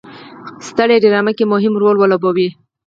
سترې 0.67 0.95
ډرامه 1.03 1.31
کې 1.37 1.45
مهم 1.53 1.73
رول 1.81 1.95
ولوبوي. 1.99 2.49